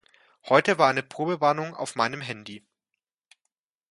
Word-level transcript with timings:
Heute 0.45 0.79
war 0.79 0.89
eine 0.89 1.03
Probewarnung 1.03 1.75
auf 1.75 1.93
meinem 1.95 2.21
Handy. 2.21 2.65